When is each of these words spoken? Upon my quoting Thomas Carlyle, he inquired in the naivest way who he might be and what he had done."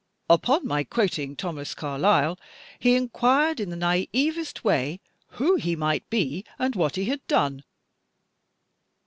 Upon 0.31 0.65
my 0.65 0.83
quoting 0.83 1.35
Thomas 1.35 1.75
Carlyle, 1.75 2.39
he 2.79 2.95
inquired 2.95 3.59
in 3.59 3.69
the 3.69 3.75
naivest 3.75 4.63
way 4.63 4.99
who 5.33 5.57
he 5.57 5.75
might 5.75 6.09
be 6.09 6.43
and 6.57 6.75
what 6.75 6.95
he 6.95 7.05
had 7.05 7.21
done." 7.27 7.63